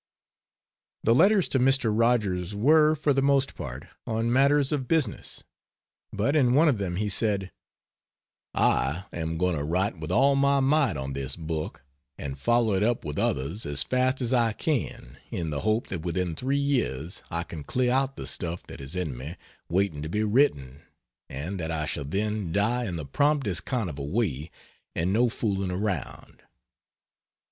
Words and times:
The 1.03 1.13
letters 1.13 1.47
to 1.49 1.59
Mr. 1.59 1.91
Rogers 1.93 2.55
were, 2.55 2.95
for 2.95 3.13
the 3.13 3.21
most 3.21 3.53
part, 3.53 3.83
on 4.07 4.33
matters 4.33 4.71
of 4.71 4.87
business, 4.87 5.43
but 6.11 6.35
in 6.35 6.55
one 6.55 6.67
of 6.67 6.79
them 6.79 6.95
he 6.95 7.07
said: 7.07 7.51
"I 8.55 9.03
am 9.13 9.37
going 9.37 9.55
to 9.55 9.63
write 9.63 9.99
with 9.99 10.11
all 10.11 10.35
my 10.35 10.59
might 10.59 10.97
on 10.97 11.13
this 11.13 11.35
book, 11.35 11.83
and 12.17 12.39
follow 12.39 12.73
it 12.73 12.81
up 12.81 13.05
with 13.05 13.19
others 13.19 13.63
as 13.67 13.83
fast 13.83 14.21
as 14.23 14.33
I 14.33 14.53
can 14.53 15.17
in 15.29 15.51
the 15.51 15.59
hope 15.59 15.85
that 15.89 16.01
within 16.01 16.33
three 16.35 16.57
years 16.57 17.21
I 17.29 17.43
can 17.43 17.63
clear 17.63 17.91
out 17.91 18.15
the 18.15 18.25
stuff 18.25 18.63
that 18.63 18.81
is 18.81 18.95
in 18.95 19.15
me 19.15 19.35
waiting 19.69 20.01
to 20.01 20.09
be 20.09 20.23
written, 20.23 20.81
and 21.29 21.59
that 21.59 21.69
I 21.69 21.85
shall 21.85 22.05
then 22.05 22.51
die 22.51 22.85
in 22.85 22.95
the 22.95 23.05
promptest 23.05 23.65
kind 23.65 23.87
of 23.87 23.99
a 23.99 24.03
way 24.03 24.49
and 24.95 25.13
no 25.13 25.29
fooling 25.29 25.69
around." 25.69 26.41